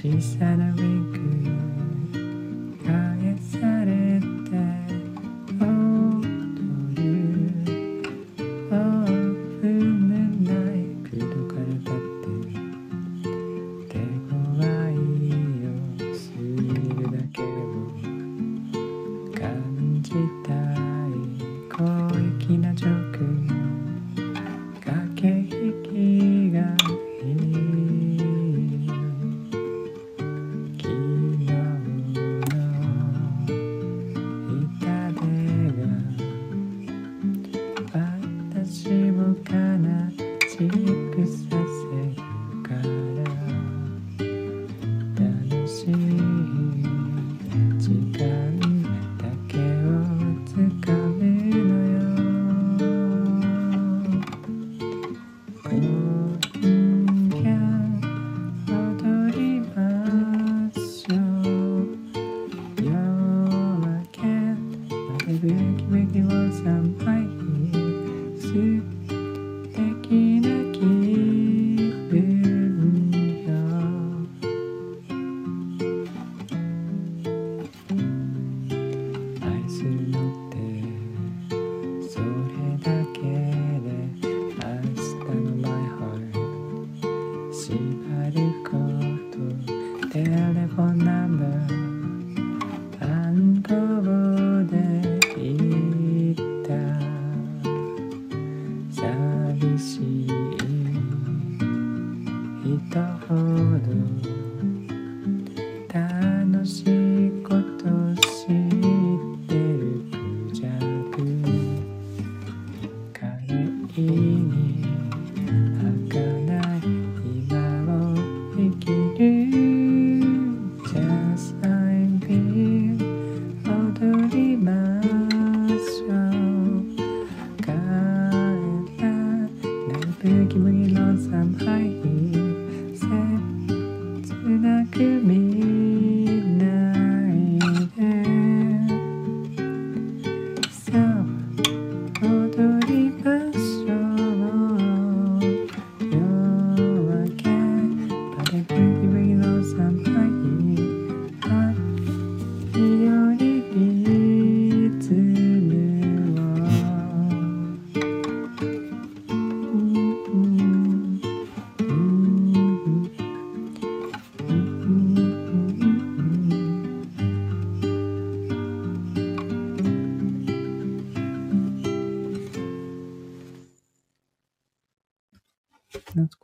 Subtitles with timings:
[0.00, 0.99] She said, I really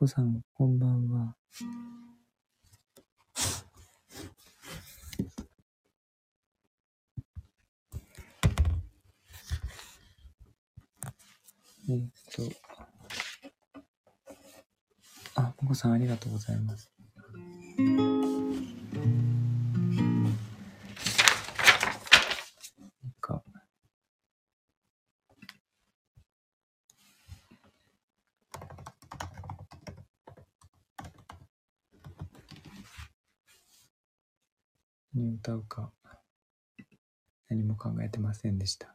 [0.07, 1.35] こさん、こんばんは。
[11.91, 12.01] え、っ
[12.33, 12.43] と。
[15.35, 16.89] あ、もこさん、ありがとうございます。
[38.37, 38.95] ませんでした。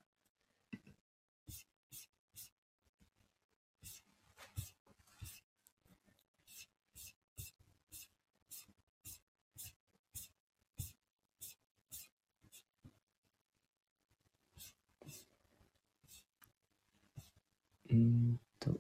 [17.90, 18.80] うんと、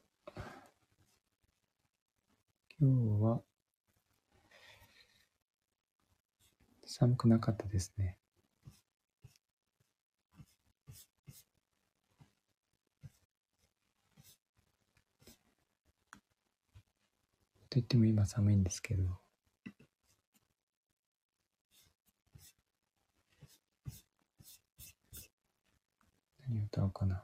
[2.79, 3.41] 今日は
[6.85, 8.15] 寒くなかったですね。
[17.91, 19.03] っても今寒いんですけど。
[26.47, 27.21] 何歌おうかな。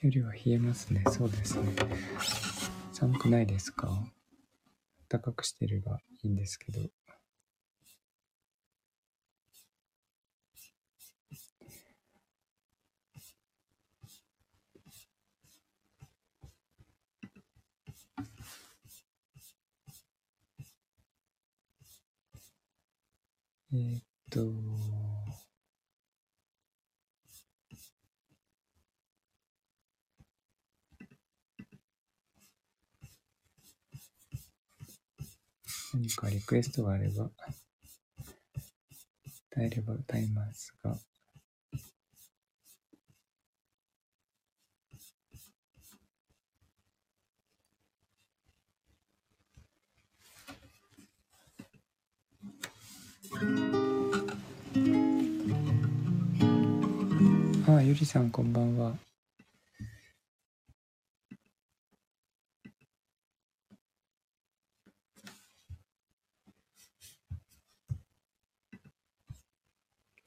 [0.00, 1.04] 夜は冷えますね。
[1.08, 1.72] そうですね。
[2.92, 4.04] 寒くないですか？
[5.08, 6.80] 暖かくしてればいいんですけど。
[23.74, 24.52] えー、っと、
[35.94, 37.30] 何かリクエストがあれば、
[39.50, 40.98] 耐えれば歌いますが。
[57.66, 58.94] ああ、ゆりさんこんばんは。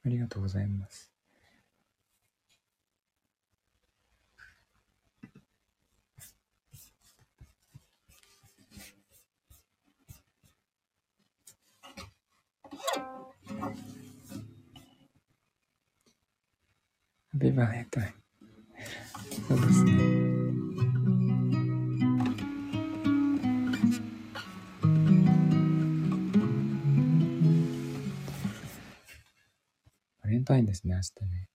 [0.06, 1.05] ありがとうございます。
[17.34, 18.14] ビバネタイ
[19.48, 19.92] そうですね。
[30.24, 31.50] バレンタインですね、明日ね。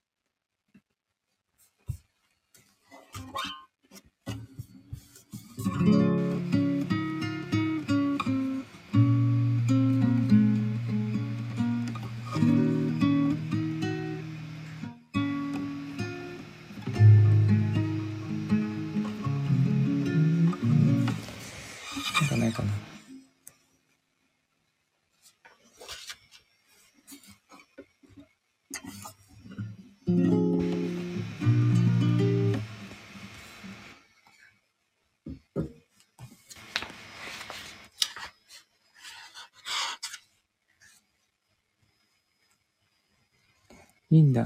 [44.11, 44.45] リンダ。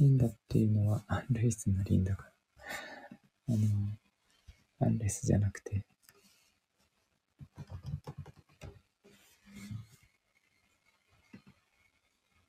[0.00, 2.32] リンダっていうのは、アンルイスのリンダか
[3.46, 3.54] な。
[3.54, 3.58] あの、
[4.80, 5.84] アンレスじゃなくて、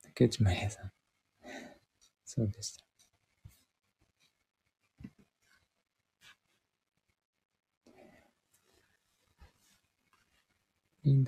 [0.01, 0.91] 竹内まりやさん。
[2.25, 2.88] そうでした。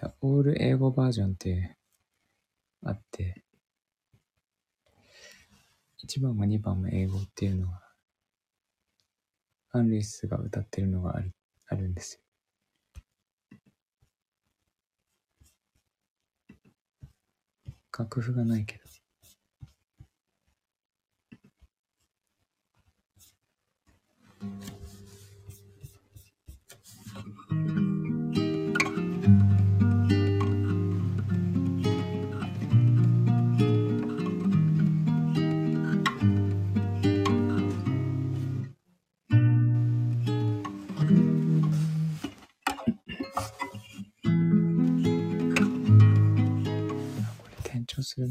[0.02, 1.78] だ、オール英語バージョンって
[2.84, 3.44] あって、
[6.04, 7.82] 1番も2番も英語っていうのは、
[9.74, 11.32] アン・ルイスが歌ってるのがある
[11.68, 12.22] あるんですよ。
[17.98, 19.01] 楽譜がないけど。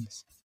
[0.00, 0.39] Blessings.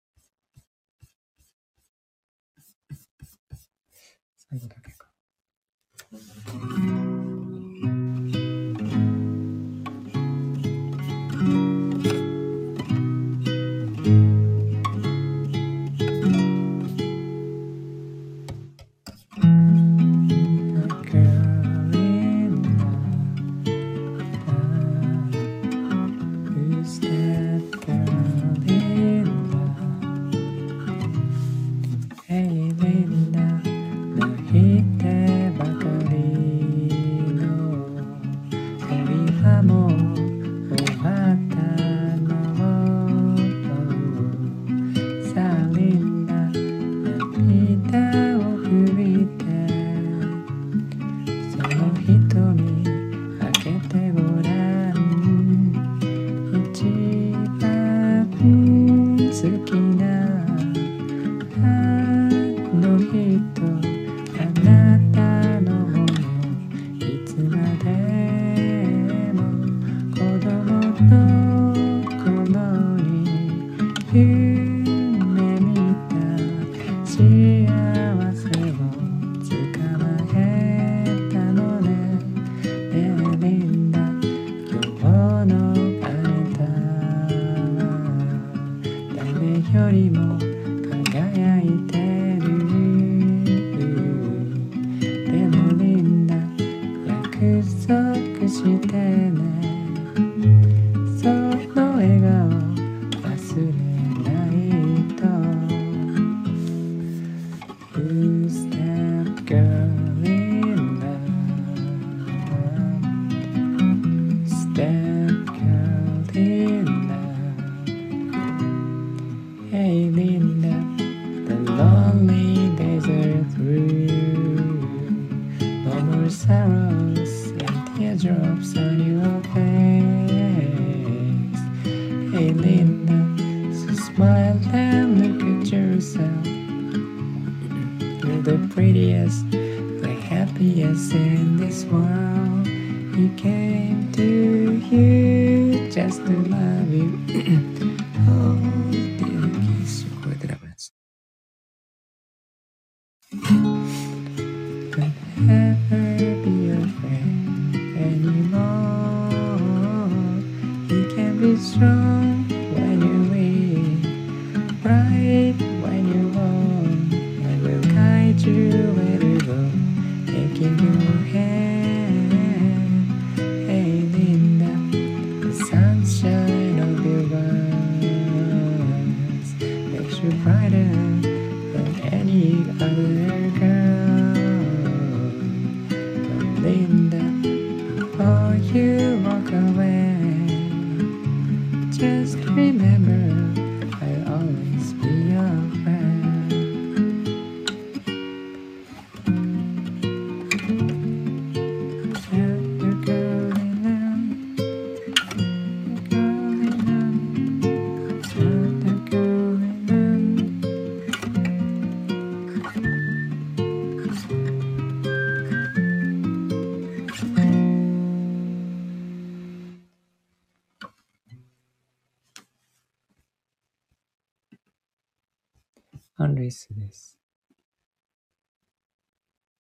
[226.23, 227.19] アン・ルイスです。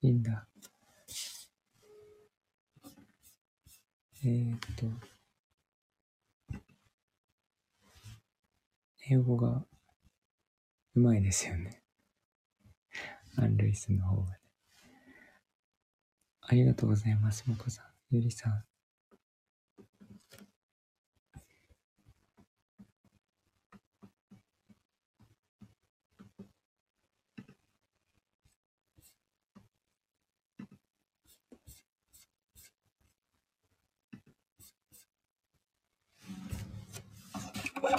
[0.00, 0.46] いいんだ。
[4.24, 4.86] えー、っと、
[9.10, 9.64] 英語が
[10.94, 11.82] うまいですよね。
[13.36, 14.38] アン・ルイスの方がね。
[16.42, 17.86] ありがとうございます、もこさん。
[18.12, 18.71] ゆりさん。
[37.82, 37.96] バレ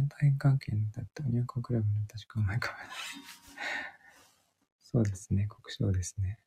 [0.00, 2.76] ンタイン関係の歌って、オニオンコンクラブの歌しか思いか。
[4.82, 6.40] そうですね、国章ですね。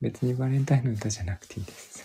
[0.00, 2.04] 別にバレンタインの歌じゃなくていいです。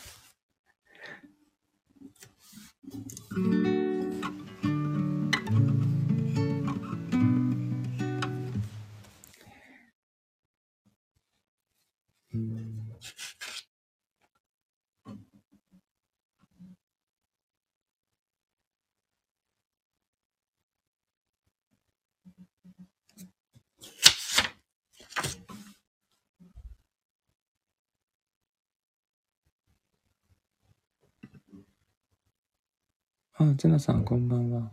[33.51, 34.71] あ、ツナさん、こんばんは。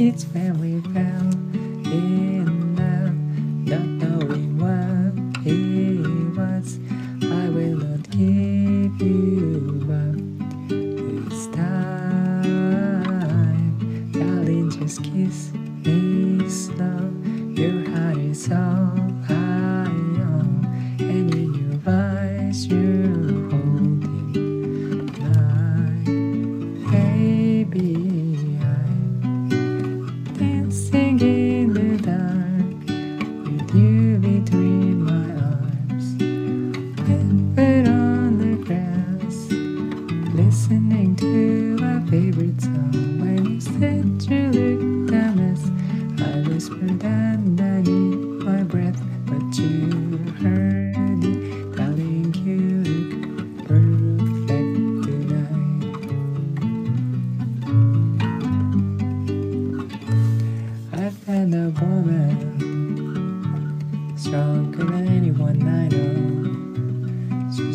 [0.00, 0.59] kids' family.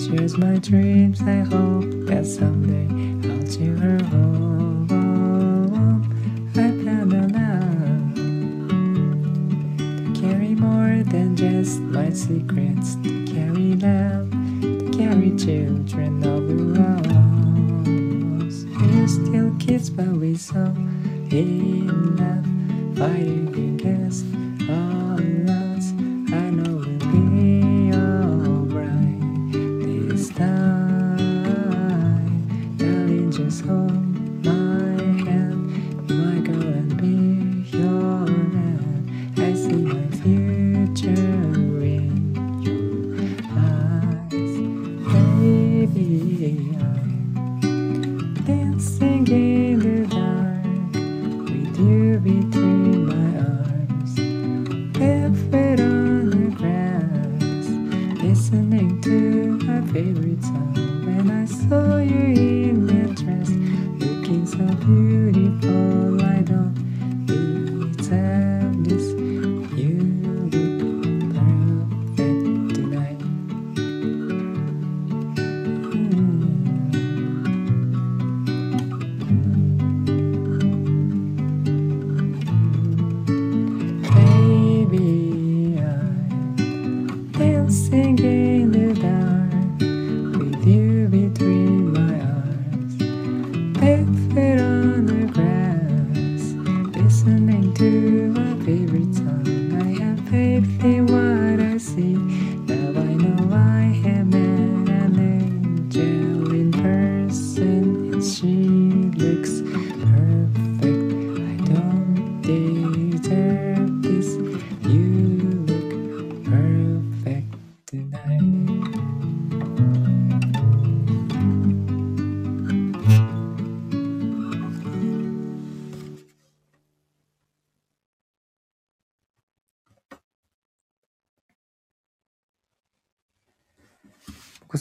[0.05, 1.19] Shares my dreams.
[1.23, 2.85] I hope that someday
[3.27, 3.94] I'll take her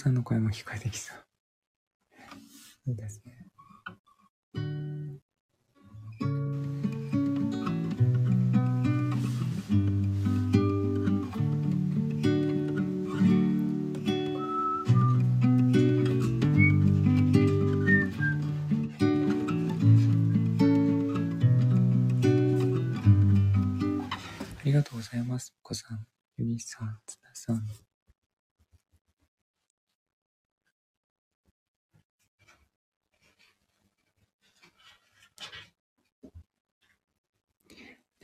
[0.05, 1.17] さんの声も聞こえてきそう。
[2.85, 3.33] そうですね。
[24.59, 25.55] ありがとうございます。
[25.64, 27.93] お子さん、ゆりさん、つなさん。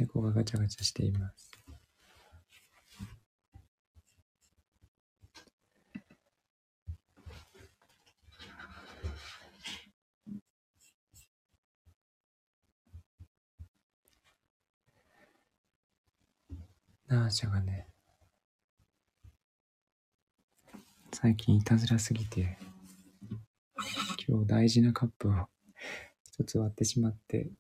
[0.01, 1.51] 猫がガチャガチャしています。
[17.07, 17.89] ナーシャがね、
[21.13, 22.57] 最近いたずらすぎて、
[24.27, 25.33] 今日大事なカップを
[26.25, 27.51] 一つ割ってしまって、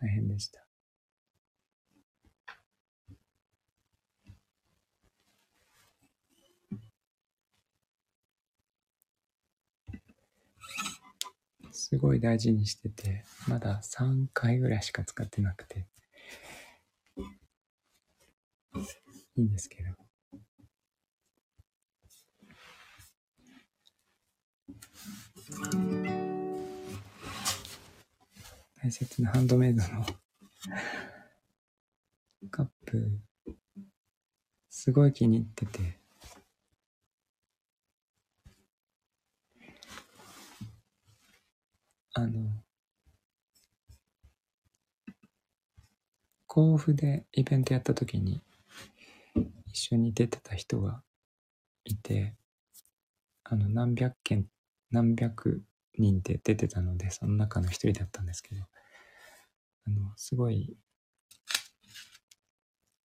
[0.00, 0.64] 大変でした。
[11.72, 15.86] すごい大事にしてて、まだ3回ぐらいしか使ってなくて、
[19.36, 19.90] いいんですけど。
[28.82, 30.06] 大切なハンドメイドの
[32.50, 33.20] カップ、
[34.70, 35.98] すごい気に入ってて、
[42.14, 42.50] あの、
[46.46, 48.40] 甲府でイベントやった時に
[49.66, 51.02] 一緒に出てた人が
[51.84, 52.34] いて、
[53.44, 54.48] あの、何百件、
[54.90, 55.62] 何百
[55.94, 58.62] 人で出てたので、その中の一人だったんですけど、
[59.86, 60.76] あの、すごい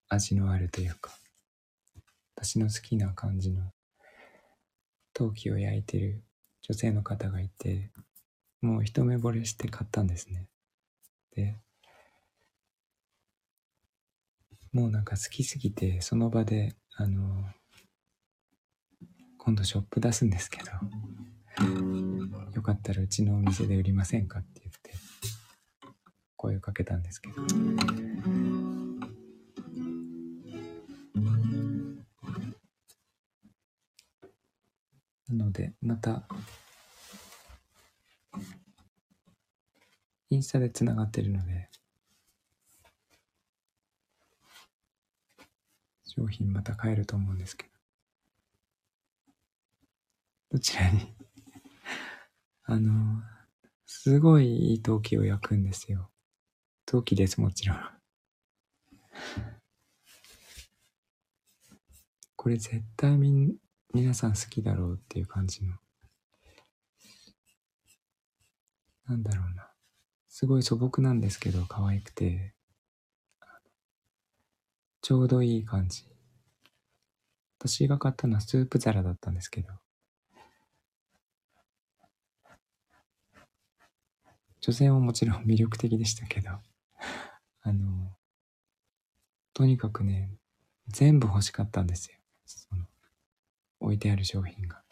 [0.10, 1.12] 味のあるというか、
[2.36, 3.72] 私の好きな感じの
[5.14, 6.24] 陶器を焼いてる
[6.62, 7.92] 女性の方がいて、
[8.62, 10.48] もう一目惚れして買ったんですね。
[11.36, 11.58] で、
[14.74, 17.46] もうなんか好きすぎて、その場で、あの、
[19.38, 20.72] 今度ショップ出すんですけど、
[22.54, 24.94] よかったらうちのお店で売りませんかって言って、
[26.36, 27.42] 声をかけたんですけど。
[35.28, 36.28] なので、また、
[40.30, 41.70] インスタでつながってるので、
[46.06, 47.76] 商品また買えると思うんですけど。
[50.52, 51.14] どちらに
[52.68, 53.22] あの、
[53.86, 56.10] すごいいい陶器を焼くんですよ。
[56.88, 57.80] 陶器です、もちろん。
[62.36, 63.58] これ絶対みん、
[63.94, 65.78] 皆さん好きだろうっていう感じの。
[69.06, 69.72] なんだろうな。
[70.28, 72.56] すごい素朴なんですけど、可愛くて、
[75.02, 76.08] ちょうどいい感じ。
[77.60, 79.85] 私が買ったのはスープ皿だったんですけど、
[84.66, 86.50] 女性ももちろん魅力的でしたけど、
[87.62, 88.18] あの、
[89.54, 90.32] とにかくね、
[90.88, 92.18] 全部欲しかったんですよ。
[92.48, 92.88] その
[93.80, 94.84] 置いてある商品が。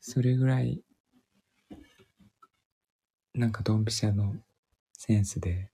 [0.00, 0.82] それぐらい、
[3.34, 4.34] なんかドンピシャの
[4.94, 5.70] センスで、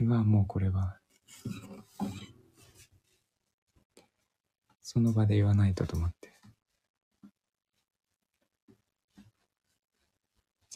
[0.00, 1.00] うわ、もうこれは、
[4.82, 6.27] その場で言わないとと思って。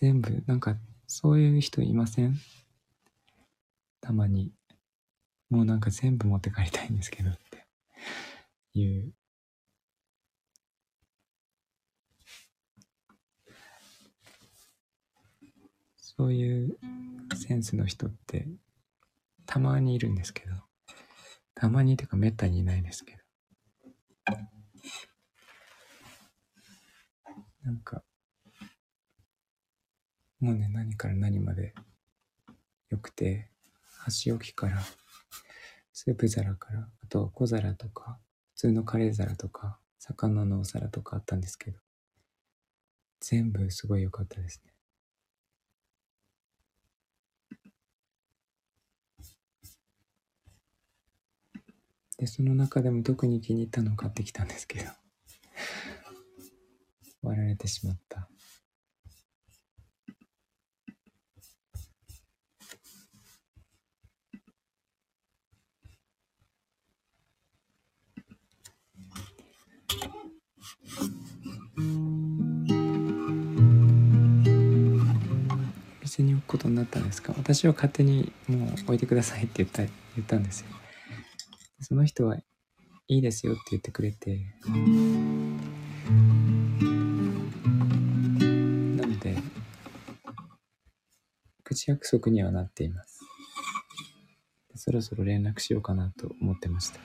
[0.02, 0.74] 全部、なんか、
[1.06, 2.34] そういう人いません？
[4.00, 4.50] たまに。
[5.48, 7.64] もうなんか全部持って帰りたいんですけどって
[8.74, 9.12] いう。
[15.96, 16.76] そういう
[17.36, 18.48] センスの人って
[19.46, 20.56] たまにいるんですけど、
[21.54, 23.22] たまにっていうかめったにいないですけど。
[27.62, 28.02] なんか、
[30.42, 31.72] もうね、何から何まで
[32.90, 33.48] 良くて、
[33.98, 34.82] 箸置きから、
[35.92, 38.18] スープ皿から、あと小皿とか、
[38.54, 41.78] 普通のカレー皿とか、魚のお皿とかあったんですけど、
[43.20, 44.72] 全部すごい良かったですね。
[52.18, 54.90] で、その中でも特に気に入ったのを買ってきたんですけど、
[57.22, 58.28] 割られてしまった。
[76.02, 77.32] 店に置くことになったんですか？
[77.36, 79.90] 私は勝手にもう置いてくださいって言った言
[80.22, 80.66] ったんですよ。
[81.80, 82.44] その人はい
[83.08, 84.40] いですよって言ってくれて。
[88.96, 89.36] なので
[91.64, 93.20] 口約束にはなっています。
[94.74, 97.00] そろそろ連絡しようかなと思ってました。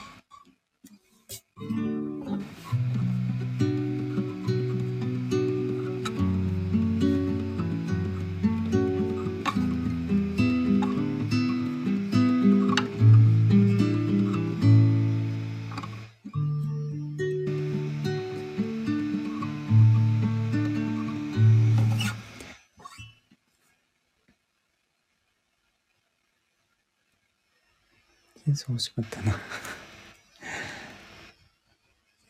[28.68, 29.34] センス欲しかったな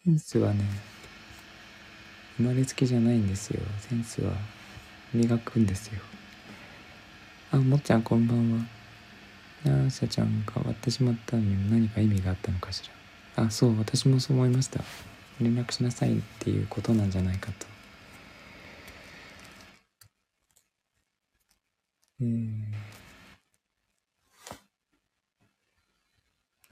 [0.05, 0.63] センスはね、
[2.37, 3.61] 生まれつきじゃないんですよ。
[3.79, 4.33] センスは
[5.13, 6.01] 磨くんですよ。
[7.51, 8.59] あ、もっちゃんこんばんは。
[9.65, 12.83] あーしゃちゃん変わってしまったのに何か意味があったのかし
[13.35, 13.43] ら。
[13.45, 14.83] あ、そう、私もそう思いました。
[15.41, 17.67] 連絡しなさいっていうことなんじゃないかと。
[22.19, 22.87] えー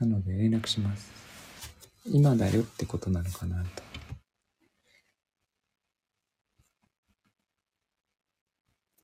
[0.02, 0.08] な
[0.68, 1.12] します。
[2.06, 3.84] 今だよってことなのかなと。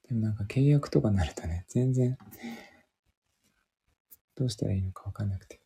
[0.10, 2.18] でもなんか契約とかなるとね、全然
[4.36, 5.61] どうしたらいいのかわかんなくて。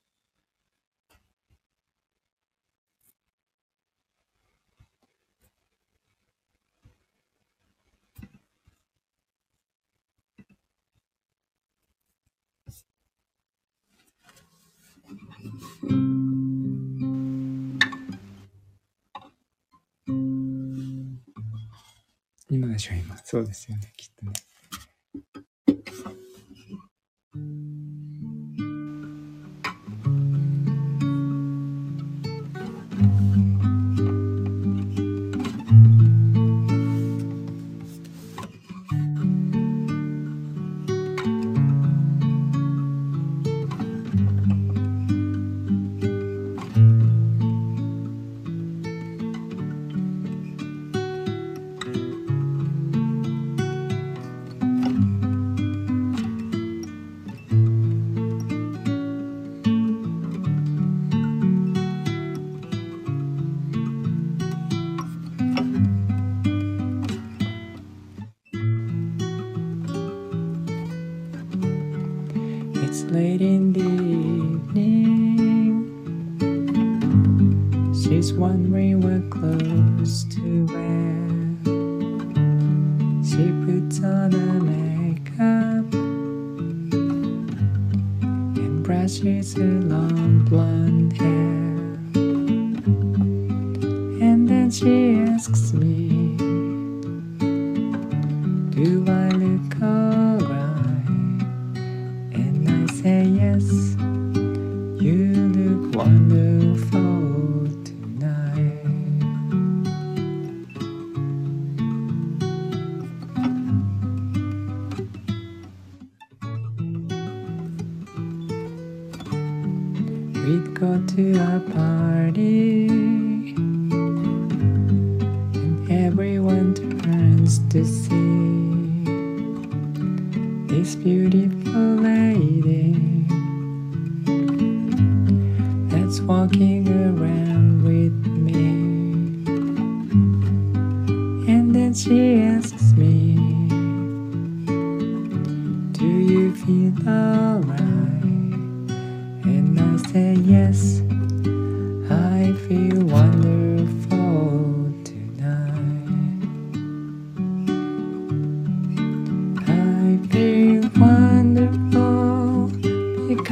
[23.35, 24.31] そうですよね、きっとね。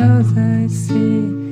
[0.04, 1.43] Because I see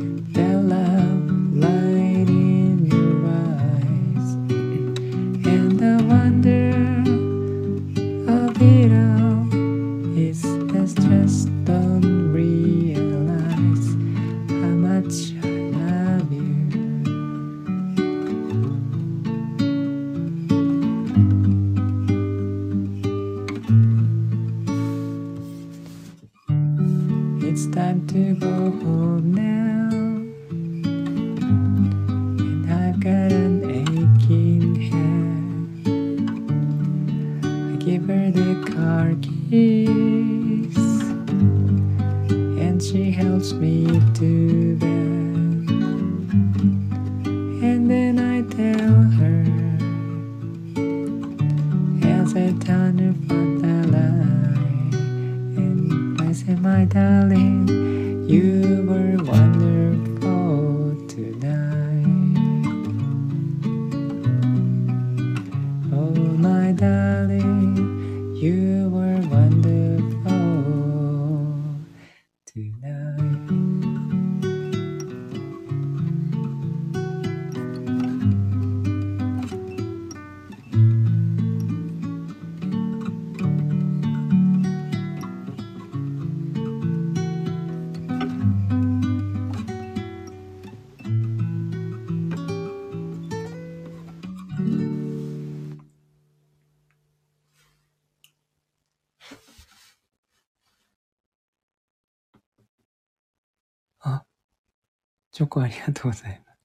[105.42, 106.60] チョコありがとうございます。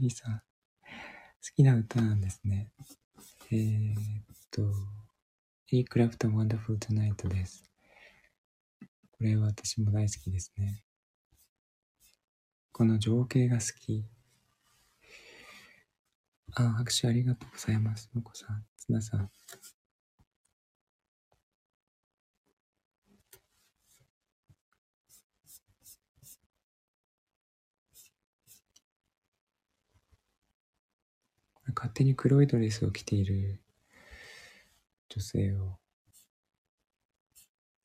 [0.00, 0.42] リーさん、好
[1.54, 2.70] きな歌なんですね。
[3.52, 3.96] えー、っ
[4.50, 4.62] と、
[5.70, 7.70] エリック・クラプトン Wonderful Tonight です。
[9.10, 10.82] これは私も大好きですね。
[12.72, 14.06] この情景が好き。
[16.54, 18.08] あ、拍手ありがとうございます。
[18.14, 19.30] もこさん、つなさん。
[31.74, 33.60] 勝手に黒いドレスを着ている
[35.08, 35.78] 女性を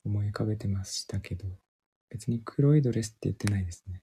[0.04, 1.46] 思い浮かべてましたけど、
[2.08, 4.02] 別に黒いドレスって言ってないですね。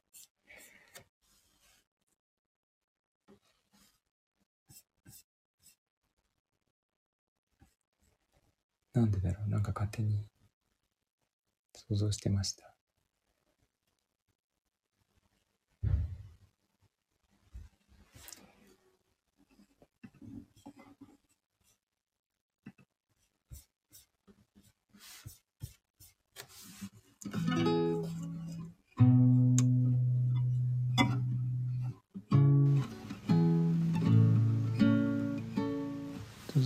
[8.94, 9.50] なんでだろう？
[9.50, 10.28] なんか勝手に
[11.76, 12.77] 想像してました。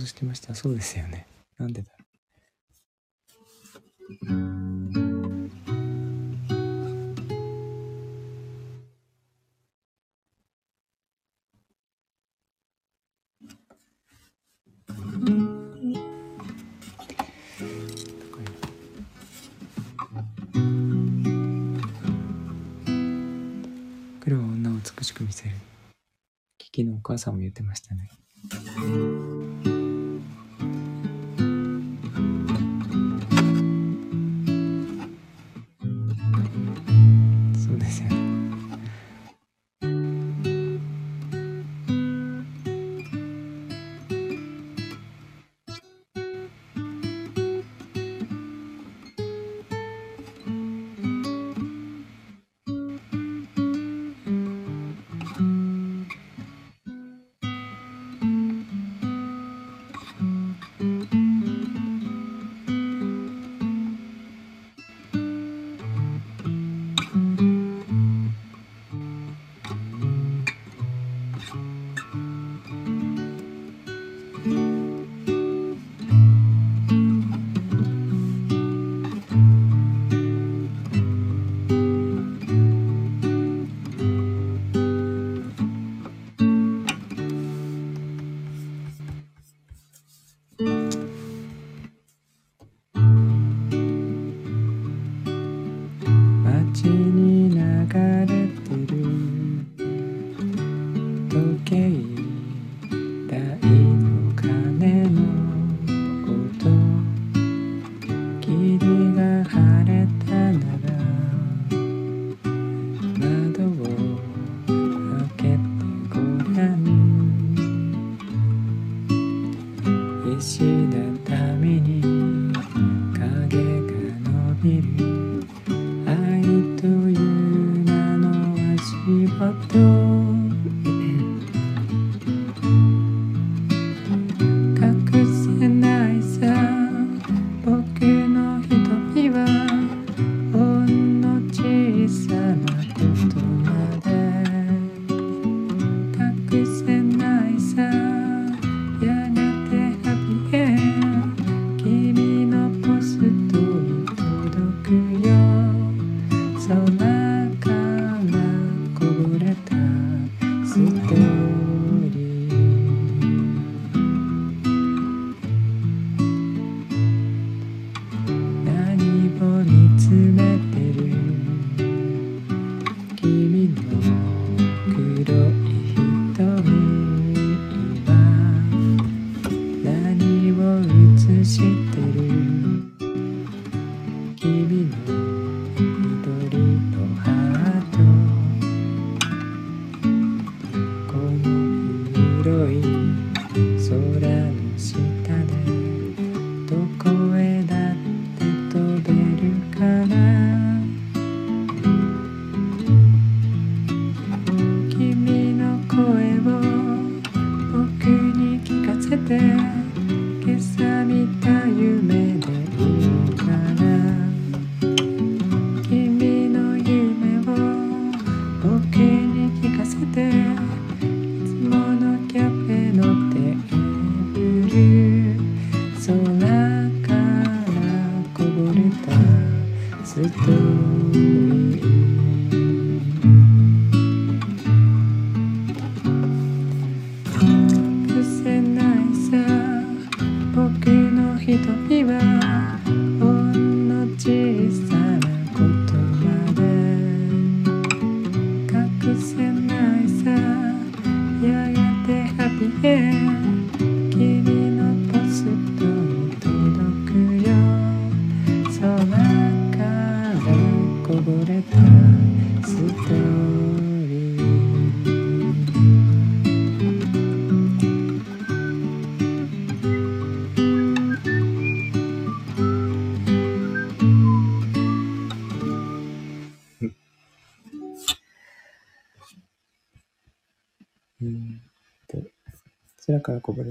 [0.02, 0.54] 想してました。
[0.54, 1.26] そうですよね。
[1.58, 2.08] なんでだろう。
[24.20, 25.50] 黒は女を美しく見せる。
[26.58, 28.10] キキのお母さんも言ってましたね。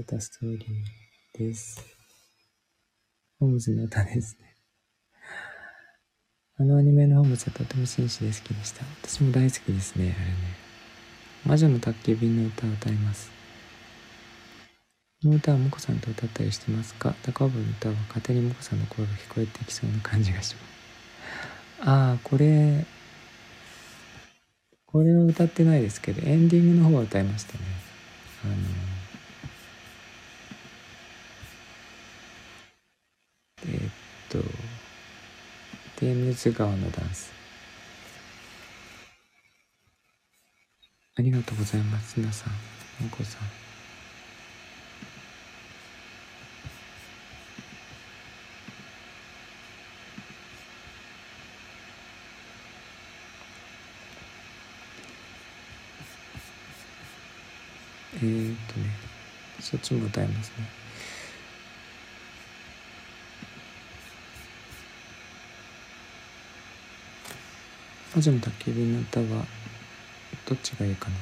[0.02, 1.80] れたストーリーです。
[3.38, 4.56] ホームズの歌ですね。
[6.58, 8.84] あのアニメのホームズはとても紳士で好きでした。
[9.02, 10.36] 私も大好きですね、あれね。
[11.46, 13.30] 魔女の宅急便の歌を歌います。
[15.22, 17.14] この歌はもこさんと歌ったりしてますか？
[17.22, 21.88] 高尾の歌は勝手にモコさんの声が聞こえてきそうな感じがします。
[21.88, 22.84] ああ、これ、
[24.86, 27.60] これは歌ってないですけど、エンディングの方は歌いましたね。
[28.44, 28.54] あの
[36.02, 37.32] テムズ川のダンス。
[41.16, 42.52] ありがとうございます皆さん
[43.06, 43.42] お子さん。
[58.16, 58.86] えー、っとね
[59.60, 60.81] そっちも歌いますね。
[68.14, 69.46] 魔女の宅急便の歌は
[70.46, 71.16] どっちがいいかな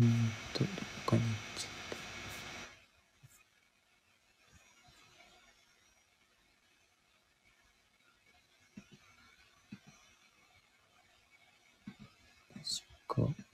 [0.00, 0.08] うん
[0.52, 0.68] とどっ
[1.06, 1.70] かに行っちゃっ
[13.08, 13.44] た確か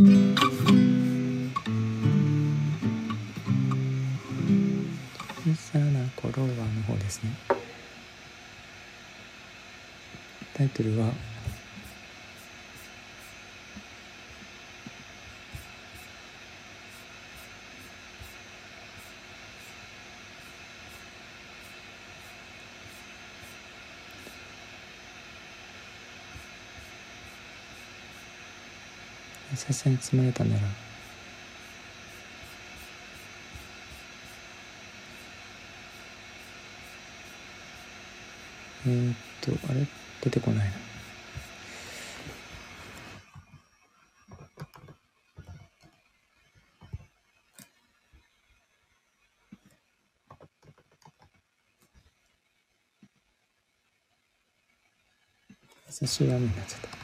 [0.00, 0.06] 小
[5.54, 7.30] さな頃はの方ですね。
[10.54, 11.12] タイトルは
[29.70, 30.56] 優しさに包まれたな。
[30.56, 30.62] ら
[38.86, 39.86] えー、っとあれ？
[40.22, 40.72] 出てこないな。
[56.02, 56.99] 優しい雨になっちゃった。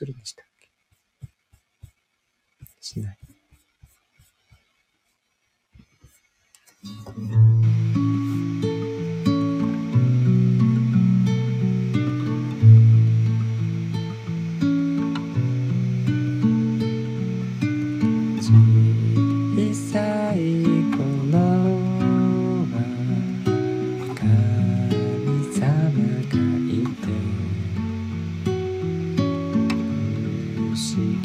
[0.00, 0.49] するんでした。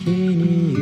[0.06, 0.75] 思議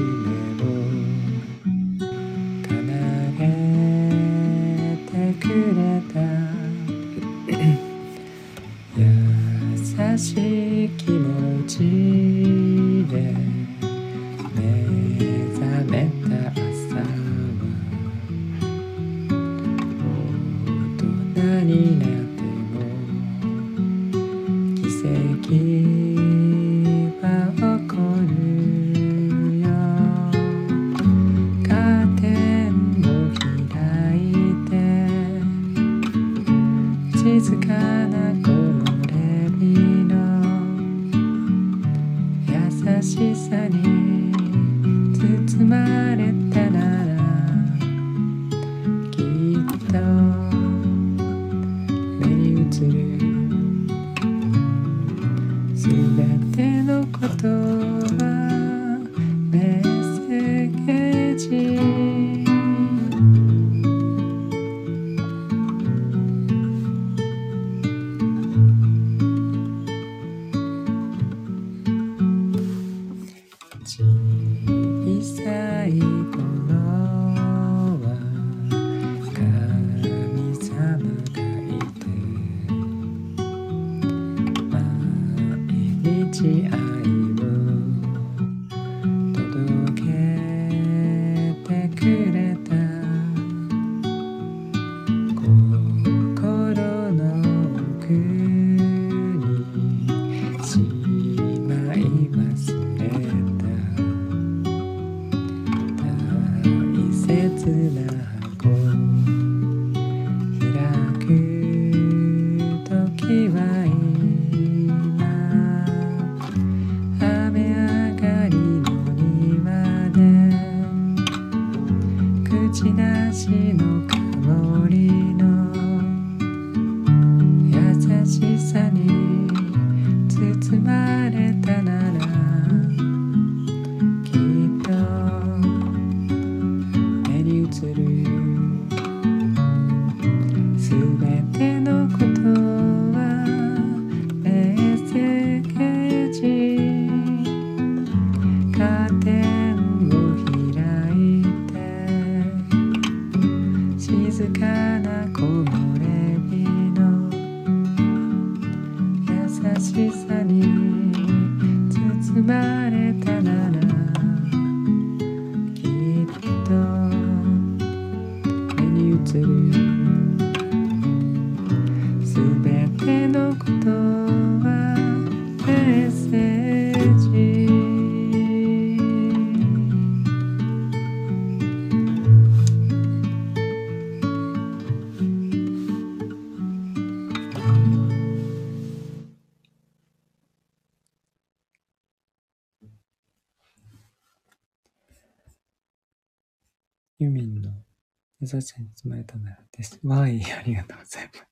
[198.53, 199.99] 優しさに包まれたならです。
[200.03, 201.43] わーい、ありがとうございます。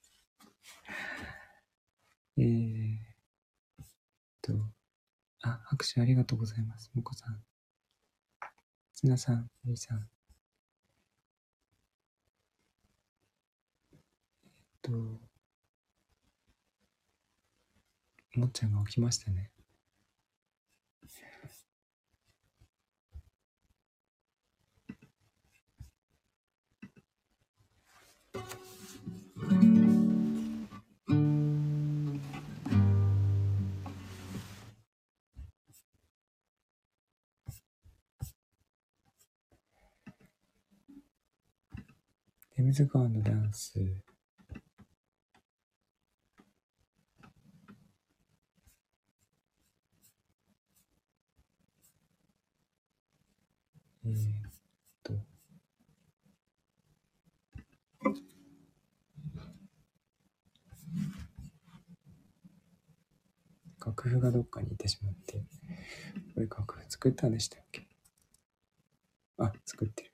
[2.38, 2.96] えー
[3.82, 3.86] っ
[4.40, 4.52] と、
[5.42, 6.92] あ、拍手ありがとうございます。
[6.94, 7.44] もこさん。
[8.94, 10.08] つなさん、ゆいさん。
[13.92, 13.98] えっ
[14.82, 15.18] と、も
[18.46, 19.51] っちゃんが起きましたね。
[42.54, 43.72] テムズ川のダンス。
[54.04, 54.50] えーっ
[55.02, 55.12] と。
[63.84, 65.42] 楽譜がどっかにいてしまって。
[66.34, 67.82] これ楽譜作ったんでしたっけ？
[69.38, 70.12] あ、作ってる。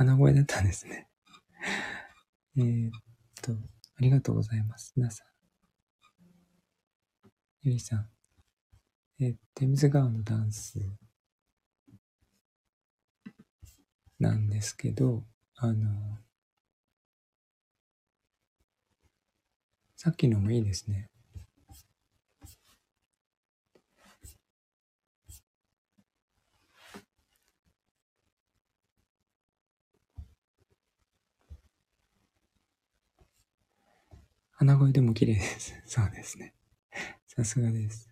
[0.00, 1.10] 鼻声だったんですね。
[2.56, 2.90] えっ
[3.42, 4.94] と、ありがとうございます。
[4.96, 5.26] 皆さん。
[7.60, 8.10] ゆりさん。
[9.18, 10.78] えー、テムズ川のダンス
[14.18, 15.26] なんですけど、
[15.56, 16.18] あの、
[19.96, 21.09] さっきのもいいですね。
[34.60, 35.72] 鼻声でも綺麗です。
[35.88, 36.52] そうですね。
[37.26, 38.10] さすがです。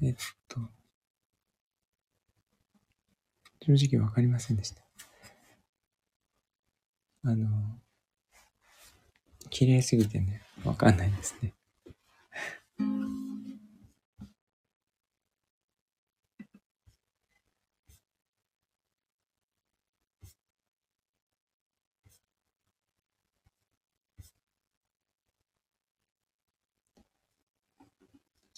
[0.00, 0.14] えっ
[0.48, 0.60] と、
[3.66, 4.83] 正直わかりませんでした。
[7.24, 7.80] あの、
[9.50, 11.54] 綺麗すぎてね、わかんないですね。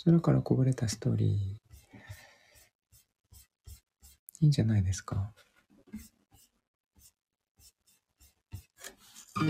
[0.05, 1.29] 空からこぼれたストーリー、
[4.41, 5.33] いいんじゃないですか？
[9.37, 9.43] こ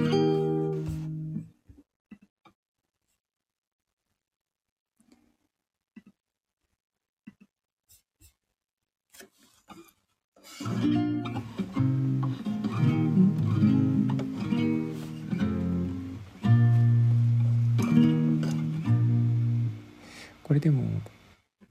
[20.54, 20.82] れでも、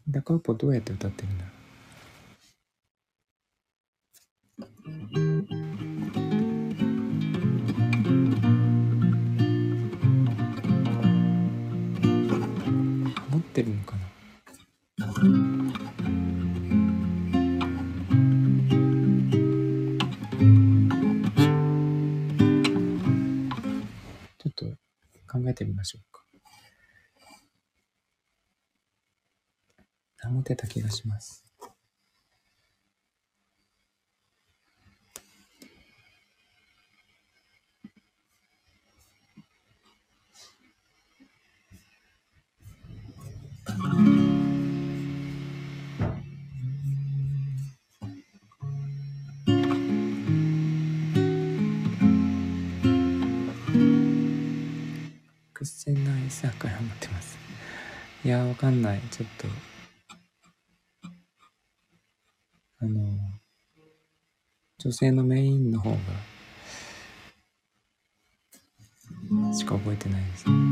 [0.07, 1.43] ダカウポどうやって歌ってるんだ。
[1.43, 1.54] ろう
[13.55, 14.01] ってるのかな
[24.37, 24.65] ちょっと
[25.31, 26.25] 考えてみましょうか。
[30.29, 31.44] 保てた気がします。
[56.35, 57.37] さから思ってます。
[58.25, 58.99] いやー、わかんない。
[59.09, 59.47] ちょっと。
[62.79, 62.99] あの、
[64.79, 65.97] 女性のメインの方が、
[69.53, 70.49] しか覚えてないです。
[70.49, 70.64] ね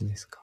[0.00, 0.42] じですか？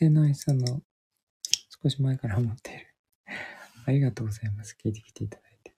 [0.00, 0.80] 癖の餌の
[1.82, 2.86] 少し前から思っている。
[3.84, 4.74] ありがとうございます。
[4.82, 5.76] 聞いてきていただいて。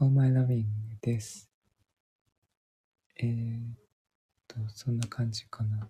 [0.00, 0.66] All My Loving
[1.00, 1.48] です。
[3.14, 3.76] えー、っ
[4.48, 5.88] と、そんな感じかな。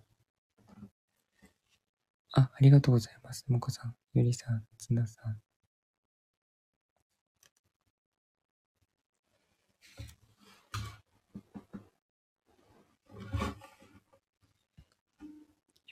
[2.33, 3.51] あ、ありがとうございます。
[3.51, 5.41] もこさん、ゆりさん、つなさん。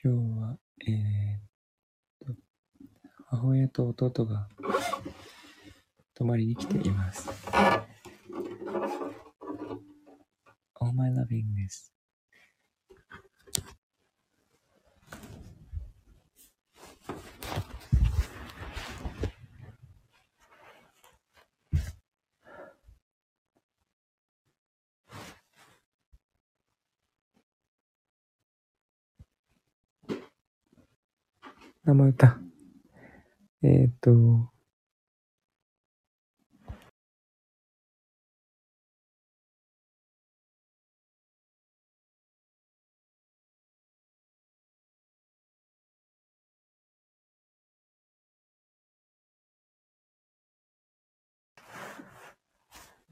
[0.00, 0.37] 今日、
[0.90, 2.34] えー、と、
[3.26, 4.48] 母親と弟が
[6.14, 7.28] 泊まりに来ています。
[10.80, 11.97] All My Loving です。
[31.88, 32.38] 生歌。
[33.62, 34.10] えーっと、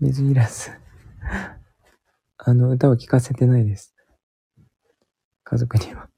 [0.00, 0.70] 水いらず。
[2.36, 3.94] あの、歌は聴かせてないです。
[5.44, 6.10] 家族には。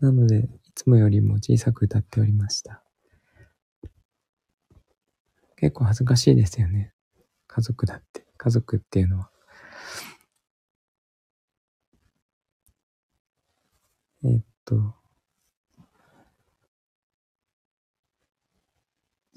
[0.00, 2.82] なので、いつもよりも小さく歌っておりました。
[5.56, 6.92] 結構恥ずかしいですよね。
[7.46, 8.26] 家族だって。
[8.36, 9.30] 家族っていうのは。
[14.24, 14.94] えっと、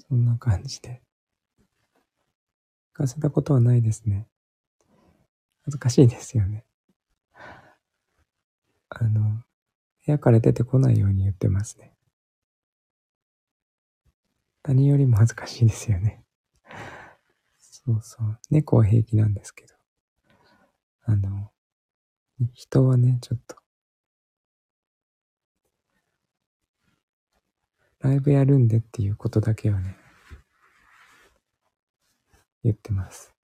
[0.08, 1.02] そんな感じで。
[2.94, 4.26] 聞かせたことはないですね。
[5.62, 6.64] 恥ずかしいですよね。
[8.90, 9.42] あの、
[10.06, 11.92] 部屋から出てこないように言ってますね。
[14.62, 16.22] 他人よりも恥ずかしいですよね。
[17.58, 18.38] そうそう。
[18.50, 19.74] 猫は平気なんですけど。
[21.04, 21.50] あの、
[22.52, 23.56] 人はね、ちょっと。
[28.00, 29.96] ライブやるんでっていうことだけはね、
[32.62, 33.34] 言ってます。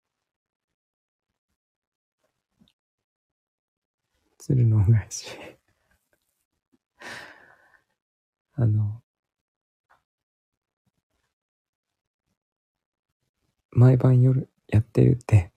[4.39, 5.27] 鶴の恩返し。
[8.59, 9.03] あの、
[13.71, 15.53] 毎晩夜やってるって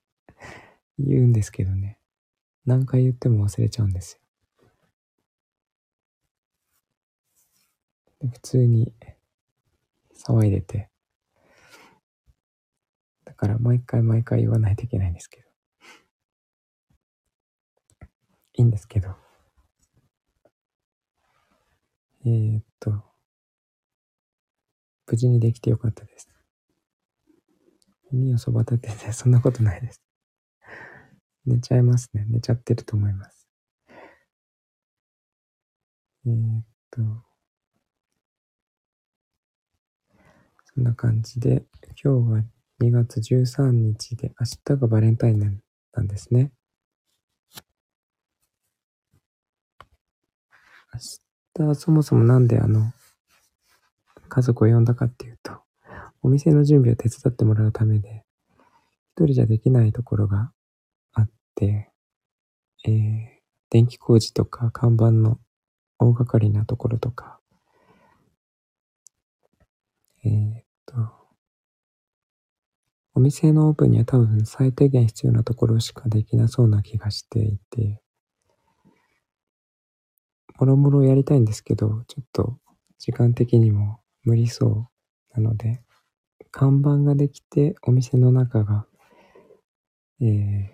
[0.99, 1.97] 言うんですけどね。
[2.65, 4.19] 何回言っても忘れちゃうんです
[8.21, 8.27] よ。
[8.33, 8.93] 普通に
[10.13, 10.89] 騒いでて。
[13.23, 15.49] だから毎回毎回言わないといけないんですけど。
[18.55, 19.28] いいんですけど。
[22.29, 22.91] えー、っと、
[25.07, 26.29] 無事にできてよかったです。
[28.11, 30.03] 耳をそば立てて、 そんなことないです。
[31.45, 32.25] 寝ちゃいますね。
[32.29, 33.49] 寝ちゃってると思います。
[36.27, 37.01] えー、っと、
[40.75, 41.65] そんな感じで、
[42.03, 42.43] 今日は
[42.79, 45.63] 2月13日で、明日がバレンタイン
[45.93, 46.51] なんですね。
[50.93, 51.28] 明日
[51.67, 52.93] 日そもそもなんであの、
[54.29, 55.53] 家族を呼んだかっていうと、
[56.21, 58.23] お店の準備を手伝ってもらうためで、
[59.15, 60.51] 一人じゃできないところが
[61.13, 61.91] あって、
[62.85, 63.27] えー、
[63.69, 65.39] 電気工事とか看板の
[65.97, 67.39] 大掛かりなところとか、
[70.23, 70.95] えー、っと、
[73.15, 78.01] お店のオープンには多分最低限必要なところしかできなそうな気がしていて、
[80.59, 82.57] もろもろやりたいんですけど、ちょっと
[82.97, 84.89] 時間的にも無理そ
[85.33, 85.81] うなので、
[86.51, 88.85] 看板ができてお店の中が、
[90.21, 90.67] えー、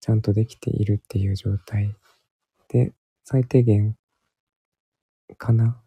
[0.00, 1.94] ちゃんとできているっていう状態
[2.68, 2.92] で、
[3.22, 3.96] 最低限
[5.38, 5.80] かな。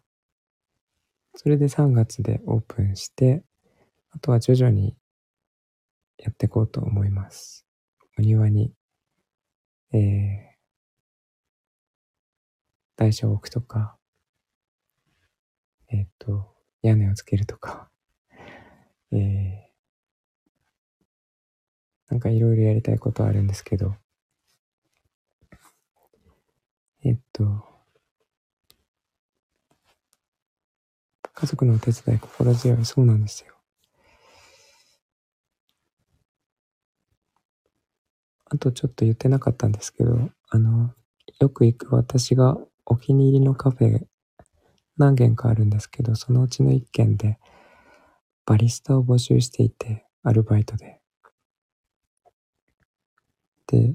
[1.34, 3.44] それで3月でオープンして、
[4.10, 4.96] あとは徐々に
[6.16, 7.66] やっていこうと思います。
[8.18, 8.72] お庭に、
[9.92, 10.47] えー、
[12.98, 13.96] 台車を置くとか、
[15.88, 17.88] えっ、ー、と、屋根をつけるとか、
[19.12, 19.58] えー、
[22.10, 23.94] なんかいろいろやりたいことあるんですけど、
[27.04, 27.64] えっ、ー、と、
[31.34, 33.54] 家族のお手伝い心強い、そうなんですよ。
[38.46, 40.92] あとちょっと言ってなかったんですけど、あの、
[41.38, 42.58] よく行く私が
[42.90, 44.06] お気に入りのカフェ
[44.96, 47.38] 何軒かあるんですけど、そのうちの一軒で
[48.46, 51.00] バリスタを募集していて、アルバイトで。
[53.66, 53.94] で、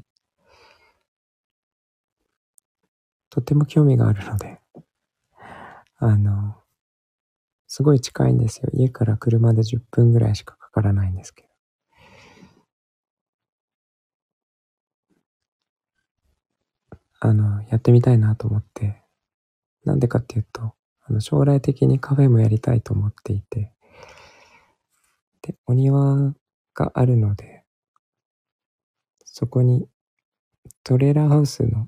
[3.31, 4.61] とても興味があるので、
[5.97, 6.55] あの、
[7.67, 8.69] すごい近いんですよ。
[8.73, 11.52] 家から車で10分ぐらいしかかからないんですけど。
[17.25, 19.01] あの、やってみたいなと思って、
[19.85, 23.71] なんでかっていうと、あの、将来的にカフェもやりたいと思っていて、
[25.41, 26.33] で、お庭
[26.73, 27.63] があるので、
[29.23, 29.87] そこに
[30.83, 31.87] トレーラーハウスの、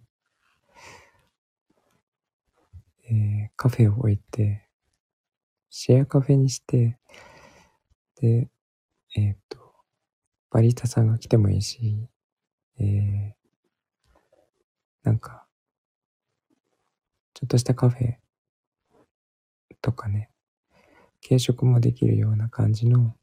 [3.10, 4.70] えー、カフェを置いて、
[5.70, 6.98] シェアカフェにして、
[8.22, 8.48] で、
[9.18, 9.60] えっ、ー、と、
[10.50, 12.08] バリスタさんが来てもいいし、
[12.80, 13.35] えー、
[15.06, 15.46] なんか、
[17.36, 18.16] ちょっとしたカフェ
[19.82, 20.32] とかね、
[21.26, 23.16] 軽食もできるような感じの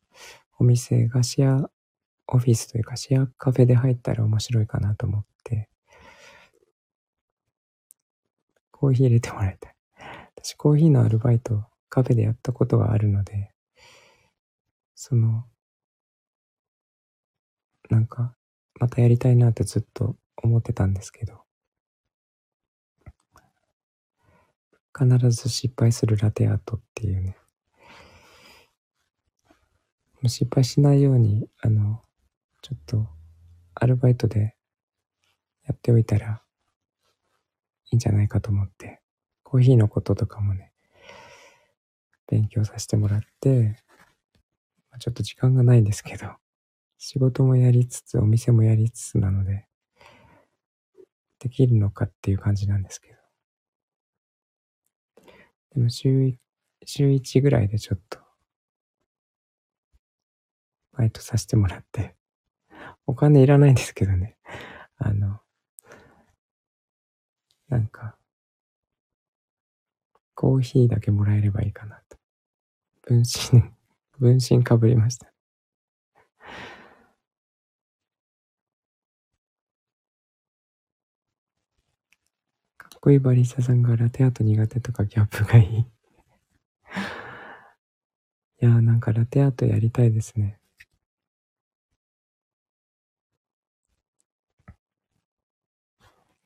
[0.59, 1.71] お店がシェア
[2.29, 5.69] オフィスというかシェアカフェで入ったら面白いかなと思って、
[8.71, 9.75] コーヒー入れてもらいたい。
[10.37, 13.53] 私コーヒーのアルバイトカフェでやったことがあるので、
[14.95, 15.45] その、
[17.91, 18.37] なんか、
[18.79, 21.42] またやりたいなってずっと思ってたんですけど、
[24.97, 27.37] 必ず失敗するラテアートっていうね。
[30.29, 32.03] 失敗しないように、あの、
[32.61, 33.09] ちょっと、
[33.75, 34.55] アルバイトで
[35.65, 36.43] やっておいたら
[37.87, 39.01] いいんじゃないかと思って、
[39.43, 40.73] コーヒーのこととかもね、
[42.29, 43.77] 勉強させてもらって、
[45.01, 46.29] ちょっと時間がないんですけど、
[46.99, 49.67] 仕事もやりつつ、お店もやりつつなので、
[51.41, 53.22] できるのかっていう感じなんですけど。
[55.75, 56.35] でも週、
[56.85, 58.19] 週1ぐらいでちょっと、
[60.93, 62.15] バイトさせてもらって、
[63.07, 64.37] お金いらないんですけどね。
[64.97, 65.41] あの、
[67.69, 68.17] なんか、
[70.35, 72.19] コーヒーだけもらえればいいかなと。
[73.03, 73.63] 分身、
[74.19, 75.32] 分身かぶりました。
[83.03, 85.85] こいいバリスタさんがラテアート苦手とかギャップがいいい
[88.61, 90.61] やーなんかラテアートやりたいですね。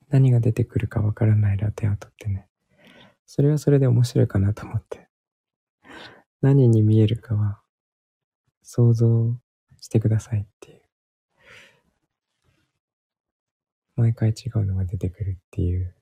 [0.09, 2.47] 何が出てくるかわからないラテアートってね。
[3.27, 5.09] それはそれで面白いかなと思って。
[6.41, 7.61] 何に見えるかは
[8.63, 9.37] 想像
[9.79, 10.81] してくださいっていう。
[13.97, 15.95] 毎回違うのが出てくるっていう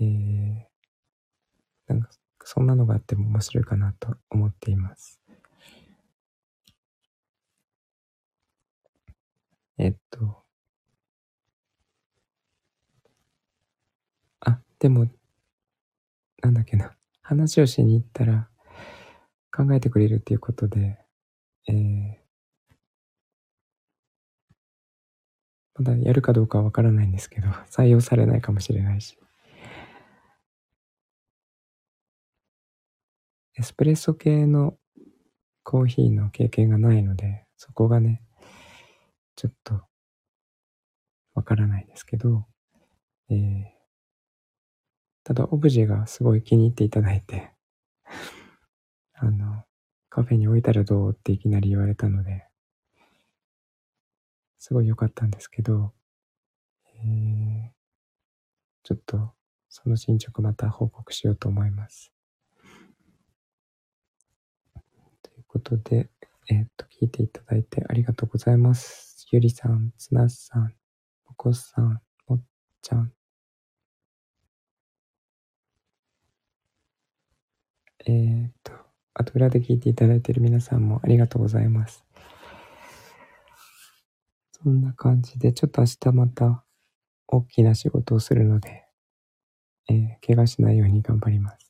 [0.00, 0.64] えー、
[1.88, 2.10] なんか、
[2.44, 5.20] そんなのがあっても面白いかなと思っています。
[9.78, 10.42] えっと、
[14.40, 15.06] あ、でも、
[16.42, 18.48] なんだっけな、話をしに行ったら
[19.54, 20.98] 考えてくれるっていうことで、
[21.68, 22.26] えー、
[25.74, 29.18] まだやるかどうかはわからないんですけど、採用されないかもしれないし。
[33.58, 34.76] エスプレッソ系の
[35.62, 38.22] コーヒーの経験がないので、そこがね、
[39.34, 39.80] ちょっと
[41.34, 42.46] わからないですけど、
[43.30, 43.64] えー、
[45.24, 47.52] ただオブジェがすごい気に入っていただいて、
[49.14, 49.64] あの、
[50.10, 52.46] カフェに置いたらどうっていきなり言われたので、
[54.58, 55.94] すごい良かったんですけど、
[56.84, 57.70] えー、
[58.82, 59.34] ちょっと
[59.68, 62.12] その進捗また報告しようと思います。
[65.22, 66.10] ということで、
[66.48, 69.26] えっ、と、聞いていただいてありがとうございます。
[69.32, 70.72] ゆりさん、つなさん、
[71.28, 72.42] おこさん、もっ
[72.82, 73.12] ちゃん。
[78.06, 78.72] えっ、と、
[79.14, 82.04] あと裏で聞いていただいている皆さんもありがとうございます。
[84.52, 86.64] そんな感じで、ちょっと明日また
[87.26, 88.84] 大きな仕事をするので、
[89.88, 91.65] えー、怪我しないように頑張ります。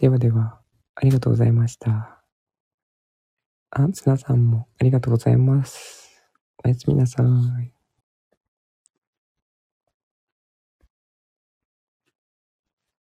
[0.00, 0.58] ではでは、
[0.94, 2.22] ありがとうございました。
[3.72, 6.22] あ、つなさんもありがとうございます。
[6.64, 7.72] おやすみなさい。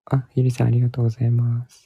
[0.07, 1.83] あ、ゆりさんありがとうございます。